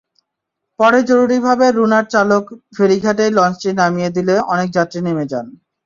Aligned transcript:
পরে 0.79 0.99
জরুরিভাবে 1.09 1.65
রুনার 1.71 2.05
চালক 2.13 2.43
ফেরিঘাটেই 2.75 3.31
লঞ্চটি 3.37 3.69
নামিয়ে 3.79 4.09
দিলে 4.17 4.35
অনেক 4.53 4.67
যাত্রী 4.77 4.99
নেমে 5.05 5.25
যান। 5.31 5.45